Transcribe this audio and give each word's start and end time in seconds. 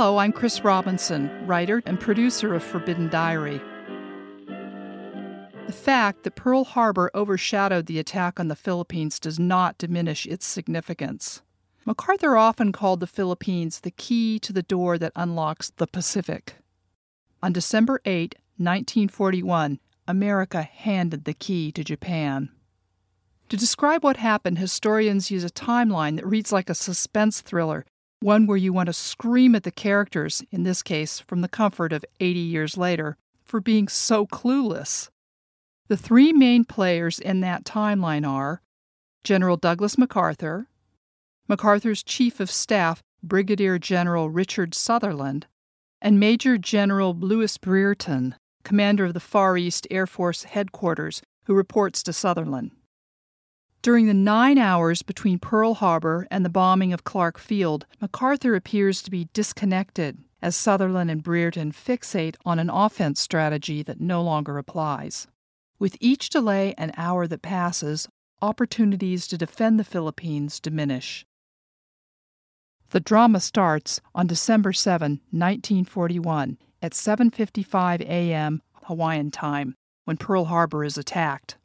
Hello, 0.00 0.18
I'm 0.18 0.30
Chris 0.30 0.62
Robinson, 0.62 1.28
writer 1.44 1.82
and 1.84 1.98
producer 1.98 2.54
of 2.54 2.62
Forbidden 2.62 3.08
Diary. 3.08 3.60
The 5.66 5.72
fact 5.72 6.22
that 6.22 6.36
Pearl 6.36 6.62
Harbor 6.62 7.10
overshadowed 7.16 7.86
the 7.86 7.98
attack 7.98 8.38
on 8.38 8.46
the 8.46 8.54
Philippines 8.54 9.18
does 9.18 9.40
not 9.40 9.76
diminish 9.76 10.24
its 10.24 10.46
significance. 10.46 11.42
MacArthur 11.84 12.36
often 12.36 12.70
called 12.70 13.00
the 13.00 13.08
Philippines 13.08 13.80
the 13.80 13.90
key 13.90 14.38
to 14.38 14.52
the 14.52 14.62
door 14.62 14.98
that 14.98 15.10
unlocks 15.16 15.72
the 15.78 15.88
Pacific. 15.88 16.54
On 17.42 17.52
December 17.52 18.00
8, 18.04 18.36
1941, 18.56 19.80
America 20.06 20.62
handed 20.62 21.24
the 21.24 21.34
key 21.34 21.72
to 21.72 21.82
Japan. 21.82 22.50
To 23.48 23.56
describe 23.56 24.04
what 24.04 24.18
happened, 24.18 24.58
historians 24.58 25.32
use 25.32 25.42
a 25.42 25.50
timeline 25.50 26.14
that 26.14 26.26
reads 26.26 26.52
like 26.52 26.70
a 26.70 26.74
suspense 26.76 27.40
thriller, 27.40 27.84
one 28.20 28.46
where 28.46 28.56
you 28.56 28.72
want 28.72 28.88
to 28.88 28.92
scream 28.92 29.54
at 29.54 29.62
the 29.62 29.70
characters, 29.70 30.42
in 30.50 30.62
this 30.62 30.82
case 30.82 31.20
from 31.20 31.40
the 31.40 31.48
comfort 31.48 31.92
of 31.92 32.04
80 32.20 32.38
years 32.40 32.76
later, 32.76 33.16
for 33.44 33.60
being 33.60 33.88
so 33.88 34.26
clueless. 34.26 35.08
The 35.88 35.96
three 35.96 36.32
main 36.32 36.64
players 36.64 37.18
in 37.18 37.40
that 37.40 37.64
timeline 37.64 38.28
are 38.28 38.60
General 39.24 39.56
Douglas 39.56 39.96
MacArthur, 39.96 40.68
MacArthur's 41.48 42.02
Chief 42.02 42.40
of 42.40 42.50
Staff, 42.50 43.02
Brigadier 43.22 43.78
General 43.78 44.28
Richard 44.30 44.74
Sutherland, 44.74 45.46
and 46.00 46.20
Major 46.20 46.58
General 46.58 47.14
Lewis 47.14 47.56
Brereton, 47.56 48.34
commander 48.64 49.06
of 49.06 49.14
the 49.14 49.20
Far 49.20 49.56
East 49.56 49.86
Air 49.90 50.06
Force 50.06 50.44
Headquarters, 50.44 51.22
who 51.44 51.54
reports 51.54 52.02
to 52.02 52.12
Sutherland. 52.12 52.70
During 53.80 54.06
the 54.06 54.14
nine 54.14 54.58
hours 54.58 55.02
between 55.02 55.38
Pearl 55.38 55.74
Harbor 55.74 56.26
and 56.32 56.44
the 56.44 56.50
bombing 56.50 56.92
of 56.92 57.04
Clark 57.04 57.38
Field, 57.38 57.86
MacArthur 58.00 58.56
appears 58.56 59.02
to 59.02 59.10
be 59.10 59.28
disconnected 59.32 60.18
as 60.42 60.56
Sutherland 60.56 61.10
and 61.12 61.22
Brereton 61.22 61.70
fixate 61.70 62.34
on 62.44 62.58
an 62.58 62.70
offense 62.70 63.20
strategy 63.20 63.84
that 63.84 64.00
no 64.00 64.20
longer 64.20 64.58
applies. 64.58 65.28
With 65.78 65.96
each 66.00 66.28
delay 66.28 66.74
and 66.76 66.92
hour 66.96 67.28
that 67.28 67.42
passes, 67.42 68.08
opportunities 68.42 69.28
to 69.28 69.38
defend 69.38 69.78
the 69.78 69.84
Philippines 69.84 70.58
diminish. 70.58 71.24
The 72.90 73.00
drama 73.00 73.38
starts 73.38 74.00
on 74.12 74.26
December 74.26 74.72
7, 74.72 75.20
1941, 75.30 76.58
at 76.82 76.92
7:55 76.94 78.00
a.m. 78.00 78.62
Hawaiian 78.84 79.30
time, 79.30 79.76
when 80.04 80.16
Pearl 80.16 80.46
Harbor 80.46 80.82
is 80.84 80.98
attacked. 80.98 81.57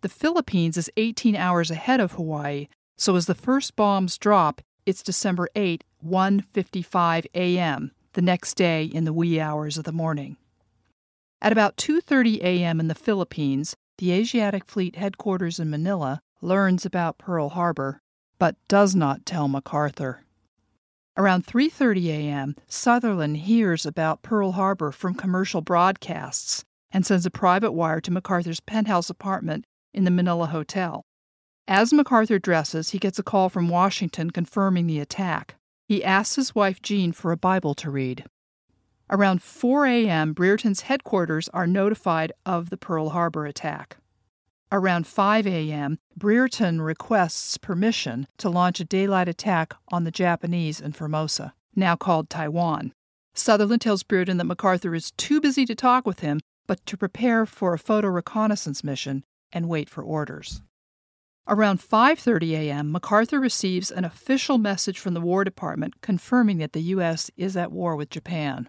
The 0.00 0.08
Philippines 0.08 0.76
is 0.76 0.88
18 0.96 1.34
hours 1.34 1.72
ahead 1.72 1.98
of 1.98 2.12
Hawaii, 2.12 2.68
so 2.96 3.16
as 3.16 3.26
the 3.26 3.34
first 3.34 3.74
bombs 3.74 4.16
drop, 4.16 4.62
it's 4.86 5.02
December 5.02 5.48
8, 5.56 5.82
1:55 6.06 7.26
a.m., 7.34 7.90
the 8.12 8.22
next 8.22 8.54
day 8.54 8.84
in 8.84 9.02
the 9.02 9.12
wee 9.12 9.40
hours 9.40 9.76
of 9.76 9.82
the 9.82 9.90
morning. 9.90 10.36
At 11.42 11.50
about 11.50 11.76
2:30 11.76 12.38
a.m. 12.42 12.78
in 12.78 12.86
the 12.86 12.94
Philippines, 12.94 13.74
the 13.98 14.12
Asiatic 14.12 14.66
Fleet 14.66 14.94
headquarters 14.94 15.58
in 15.58 15.68
Manila 15.68 16.20
learns 16.40 16.86
about 16.86 17.18
Pearl 17.18 17.48
Harbor, 17.48 18.00
but 18.38 18.54
does 18.68 18.94
not 18.94 19.26
tell 19.26 19.48
MacArthur. 19.48 20.24
Around 21.16 21.44
3:30 21.44 22.06
a.m., 22.06 22.54
Sutherland 22.68 23.38
hears 23.38 23.84
about 23.84 24.22
Pearl 24.22 24.52
Harbor 24.52 24.92
from 24.92 25.16
commercial 25.16 25.60
broadcasts 25.60 26.64
and 26.92 27.04
sends 27.04 27.26
a 27.26 27.32
private 27.32 27.72
wire 27.72 28.00
to 28.00 28.12
MacArthur's 28.12 28.60
penthouse 28.60 29.10
apartment 29.10 29.64
in 29.92 30.04
the 30.04 30.10
Manila 30.10 30.46
Hotel. 30.46 31.04
As 31.66 31.92
MacArthur 31.92 32.38
dresses, 32.38 32.90
he 32.90 32.98
gets 32.98 33.18
a 33.18 33.22
call 33.22 33.48
from 33.48 33.68
Washington 33.68 34.30
confirming 34.30 34.86
the 34.86 35.00
attack. 35.00 35.56
He 35.86 36.02
asks 36.02 36.36
his 36.36 36.54
wife 36.54 36.80
Jean 36.80 37.12
for 37.12 37.30
a 37.30 37.36
Bible 37.36 37.74
to 37.74 37.90
read. 37.90 38.24
Around 39.10 39.42
4 39.42 39.86
a.m., 39.86 40.32
Brereton's 40.32 40.82
headquarters 40.82 41.48
are 41.50 41.66
notified 41.66 42.32
of 42.46 42.70
the 42.70 42.76
Pearl 42.76 43.10
Harbor 43.10 43.46
attack. 43.46 43.96
Around 44.70 45.06
5 45.06 45.46
a.m., 45.46 45.98
Brereton 46.16 46.80
requests 46.82 47.56
permission 47.56 48.26
to 48.36 48.50
launch 48.50 48.80
a 48.80 48.84
daylight 48.84 49.28
attack 49.28 49.74
on 49.90 50.04
the 50.04 50.10
Japanese 50.10 50.80
in 50.80 50.92
Formosa, 50.92 51.54
now 51.74 51.96
called 51.96 52.28
Taiwan. 52.28 52.92
Sutherland 53.34 53.80
tells 53.80 54.02
Brereton 54.02 54.36
that 54.38 54.44
MacArthur 54.44 54.94
is 54.94 55.12
too 55.12 55.40
busy 55.40 55.64
to 55.64 55.74
talk 55.74 56.06
with 56.06 56.20
him, 56.20 56.40
but 56.66 56.84
to 56.86 56.96
prepare 56.96 57.46
for 57.46 57.72
a 57.72 57.78
photo 57.78 58.08
reconnaissance 58.08 58.84
mission 58.84 59.24
and 59.52 59.68
wait 59.68 59.88
for 59.88 60.02
orders. 60.02 60.62
Around 61.46 61.80
5:30 61.80 62.52
a.m., 62.52 62.92
MacArthur 62.92 63.40
receives 63.40 63.90
an 63.90 64.04
official 64.04 64.58
message 64.58 64.98
from 64.98 65.14
the 65.14 65.20
War 65.20 65.44
Department 65.44 66.02
confirming 66.02 66.58
that 66.58 66.74
the 66.74 66.82
US 66.94 67.30
is 67.36 67.56
at 67.56 67.72
war 67.72 67.96
with 67.96 68.10
Japan. 68.10 68.68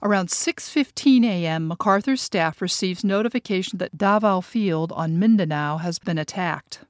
Around 0.00 0.28
6:15 0.28 1.24
a.m., 1.24 1.66
MacArthur's 1.66 2.22
staff 2.22 2.62
receives 2.62 3.02
notification 3.02 3.78
that 3.78 3.98
Davao 3.98 4.40
Field 4.40 4.92
on 4.92 5.18
Mindanao 5.18 5.78
has 5.78 5.98
been 5.98 6.18
attacked. 6.18 6.84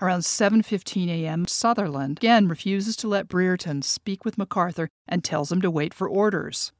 Around 0.00 0.20
7:15 0.20 1.08
a.m., 1.08 1.46
Sutherland 1.46 2.20
again 2.20 2.48
refuses 2.48 2.96
to 2.96 3.08
let 3.08 3.28
Brereton 3.28 3.82
speak 3.82 4.24
with 4.24 4.38
MacArthur 4.38 4.88
and 5.06 5.22
tells 5.22 5.52
him 5.52 5.60
to 5.60 5.70
wait 5.70 5.92
for 5.92 6.08
orders. 6.08 6.72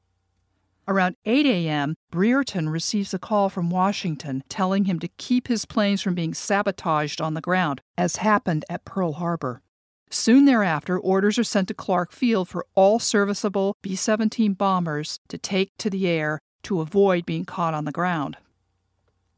Around 0.87 1.15
8 1.25 1.45
a.m., 1.45 1.95
Brereton 2.09 2.67
receives 2.67 3.13
a 3.13 3.19
call 3.19 3.49
from 3.49 3.69
Washington 3.69 4.43
telling 4.49 4.85
him 4.85 4.99
to 4.99 5.07
keep 5.07 5.47
his 5.47 5.65
planes 5.65 6.01
from 6.01 6.15
being 6.15 6.33
sabotaged 6.33 7.21
on 7.21 7.33
the 7.33 7.41
ground, 7.41 7.81
as 7.97 8.17
happened 8.17 8.65
at 8.69 8.85
Pearl 8.85 9.13
Harbor. 9.13 9.61
Soon 10.09 10.45
thereafter, 10.45 10.99
orders 10.99 11.39
are 11.39 11.43
sent 11.43 11.69
to 11.69 11.73
Clark 11.73 12.11
Field 12.11 12.49
for 12.49 12.65
all 12.75 12.99
serviceable 12.99 13.77
B 13.81 13.95
17 13.95 14.53
bombers 14.53 15.19
to 15.29 15.37
take 15.37 15.71
to 15.77 15.89
the 15.89 16.07
air 16.07 16.41
to 16.63 16.81
avoid 16.81 17.25
being 17.25 17.45
caught 17.45 17.73
on 17.73 17.85
the 17.85 17.91
ground. 17.91 18.37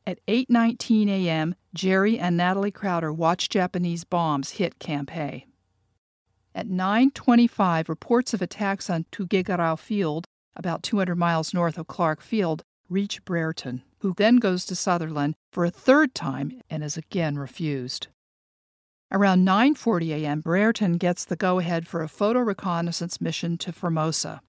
At 0.07 0.19
8:19 0.27 1.07
a.m., 1.09 1.55
Jerry 1.73 2.17
and 2.17 2.35
Natalie 2.35 2.71
Crowder 2.71 3.13
watch 3.13 3.49
Japanese 3.49 4.03
bombs 4.03 4.51
hit 4.51 4.79
Camp 4.79 5.11
Hay. 5.11 5.45
At 6.55 6.67
9:25, 6.67 7.87
reports 7.87 8.33
of 8.33 8.41
attacks 8.41 8.89
on 8.89 9.05
Tuguegarao 9.11 9.77
Field, 9.77 10.25
about 10.55 10.83
200 10.83 11.15
miles 11.15 11.53
north 11.53 11.77
of 11.77 11.87
Clark 11.87 12.21
Field, 12.21 12.63
reach 12.89 13.23
Brereton, 13.25 13.81
who 13.99 14.13
then 14.15 14.37
goes 14.37 14.65
to 14.65 14.75
Sutherland 14.75 15.35
for 15.51 15.65
a 15.65 15.71
third 15.71 16.13
time 16.13 16.61
and 16.69 16.83
is 16.83 16.97
again 16.97 17.37
refused. 17.37 18.07
Around 19.11 19.45
9:40 19.45 20.09
a.m., 20.09 20.41
Brereton 20.41 20.97
gets 20.97 21.23
the 21.25 21.35
go-ahead 21.35 21.87
for 21.87 22.01
a 22.01 22.07
photo 22.07 22.39
reconnaissance 22.39 23.21
mission 23.21 23.57
to 23.59 23.71
Formosa. 23.71 24.41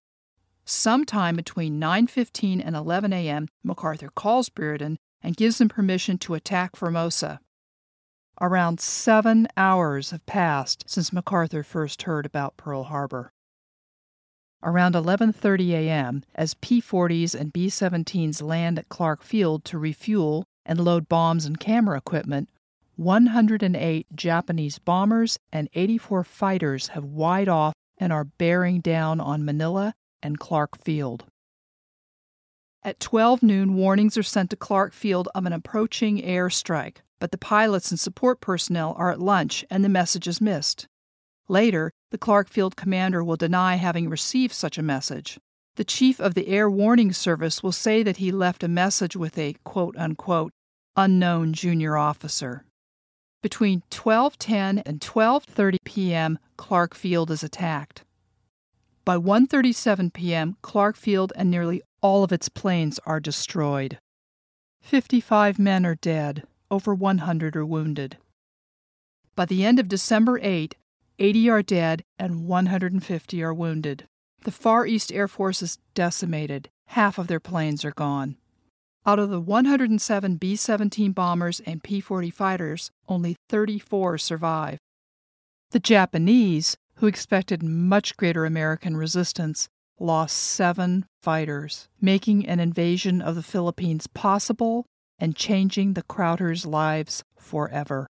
Sometime 0.65 1.37
between 1.37 1.79
9:15 1.79 2.63
and 2.65 2.75
11 2.75 3.13
a.m., 3.13 3.49
MacArthur 3.63 4.09
calls 4.09 4.49
Brereton 4.49 4.97
and 5.23 5.37
gives 5.37 5.61
him 5.61 5.69
permission 5.69 6.17
to 6.19 6.35
attack 6.35 6.77
Formosa. 6.77 7.41
Around 8.41 8.81
7 8.81 9.47
hours 9.57 10.11
have 10.11 10.27
passed 10.27 10.85
since 10.87 11.13
MacArthur 11.13 11.63
first 11.63 12.03
heard 12.03 12.27
about 12.27 12.57
Pearl 12.57 12.85
Harbor. 12.85 13.33
Around 14.67 14.95
11:30 14.95 15.73
a.m., 15.73 16.25
as 16.35 16.55
P-40s 16.55 17.35
and 17.35 17.53
B-17s 17.53 18.43
land 18.43 18.79
at 18.79 18.89
Clark 18.89 19.23
Field 19.23 19.63
to 19.67 19.77
refuel 19.77 20.47
and 20.65 20.81
load 20.81 21.07
bombs 21.07 21.45
and 21.45 21.61
camera 21.61 21.99
equipment, 21.99 22.49
108 22.97 24.07
Japanese 24.17 24.79
bombers 24.79 25.39
and 25.53 25.69
84 25.75 26.25
fighters 26.25 26.89
have 26.89 27.05
wide 27.05 27.47
off 27.47 27.75
and 27.99 28.11
are 28.11 28.25
bearing 28.25 28.81
down 28.81 29.21
on 29.21 29.45
Manila 29.45 29.93
and 30.23 30.39
Clark 30.39 30.83
Field. 30.83 31.27
At 32.83 33.01
12 33.01 33.43
noon, 33.43 33.75
warnings 33.75 34.17
are 34.17 34.23
sent 34.23 34.49
to 34.49 34.57
Clark 34.57 34.95
Field 34.95 35.29
of 35.35 35.45
an 35.45 35.53
approaching 35.53 36.23
airstrike, 36.23 37.03
but 37.19 37.33
the 37.33 37.39
pilots 37.39 37.91
and 37.91 38.01
support 38.01 38.41
personnel 38.41 38.95
are 38.97 39.11
at 39.11 39.21
lunch 39.21 39.63
and 39.69 39.85
the 39.85 39.91
message 39.91 40.27
is 40.27 40.41
missed. 40.41 40.89
Later, 41.49 41.93
the 42.15 42.19
Clark 42.19 42.49
Field 42.49 42.77
commander 42.77 43.25
will 43.25 43.35
deny 43.35 43.75
having 43.75 44.09
received 44.09 44.55
such 44.55 44.79
a 44.79 44.83
message. 44.83 45.37
The 45.75 45.83
chief 45.83 46.21
of 46.21 46.35
the 46.35 46.47
Air 46.47 46.71
Warning 46.71 47.13
Service 47.13 47.61
will 47.61 47.73
say 47.73 48.05
that 48.05 48.19
he 48.19 48.31
left 48.31 48.63
a 48.63 48.69
message 48.69 49.17
with 49.17 49.37
a 49.37 49.57
quote 49.65 49.97
unquote 49.97 50.53
unknown 50.95 51.55
junior 51.55 51.97
officer. 51.97 52.67
Between 53.43 53.83
12:10 53.91 54.81
and 54.87 55.01
12:30 55.01 55.79
p.m., 55.83 56.39
Clark 56.57 56.95
Field 56.95 57.33
is 57.33 57.43
attacked. 57.43 58.05
By 59.05 59.17
1:37 59.17 60.13
p.m., 60.13 60.57
Clark 60.63 60.95
Field 60.95 61.33
and 61.35 61.51
nearly 61.51 61.83
all 62.01 62.23
of 62.23 62.31
its 62.31 62.49
planes 62.49 63.01
are 63.05 63.19
destroyed. 63.19 63.99
55 64.83 65.59
men 65.59 65.85
are 65.85 65.97
dead, 65.97 66.45
over 66.71 66.95
100 66.95 67.57
are 67.57 67.67
wounded. 67.67 68.19
By 69.35 69.47
the 69.47 69.65
end 69.65 69.81
of 69.81 69.89
December 69.89 70.39
8, 70.41 70.77
80 71.19 71.51
are 71.51 71.63
dead 71.63 72.05
and 72.19 72.47
150 72.47 73.43
are 73.43 73.55
wounded. 73.55 74.09
The 74.43 74.51
Far 74.51 74.87
East 74.87 75.13
Air 75.13 75.29
Force 75.29 75.63
is 75.63 75.79
decimated. 75.95 76.71
Half 76.87 77.19
of 77.19 77.29
their 77.29 77.41
planes 77.41 77.85
are 77.85 77.93
gone. 77.93 78.37
Out 79.07 79.19
of 79.19 79.31
the 79.31 79.41
107 79.41 80.37
B 80.37 80.57
17 80.57 81.13
bombers 81.13 81.61
and 81.61 81.83
P 81.83 82.01
40 82.01 82.31
fighters, 82.31 82.91
only 83.09 83.37
34 83.49 84.19
survive. 84.19 84.79
The 85.71 85.79
Japanese, 85.79 86.77
who 86.97 87.07
expected 87.07 87.63
much 87.63 88.17
greater 88.17 88.45
American 88.45 88.97
resistance, 88.97 89.69
lost 90.01 90.37
seven 90.37 91.07
fighters, 91.23 91.89
making 92.01 92.47
an 92.47 92.61
invasion 92.61 93.23
of 93.23 93.35
the 93.35 93.43
Philippines 93.43 94.07
possible 94.07 94.87
and 95.19 95.37
changing 95.37 95.95
the 95.95 96.03
Crowders' 96.03 96.67
lives 96.67 97.23
forever. 97.37 98.09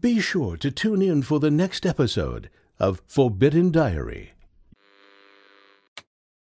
Be 0.00 0.20
sure 0.20 0.58
to 0.58 0.70
tune 0.70 1.00
in 1.00 1.22
for 1.22 1.40
the 1.40 1.50
next 1.50 1.86
episode 1.86 2.50
of 2.78 3.00
Forbidden 3.06 3.70
Diary. 3.70 4.32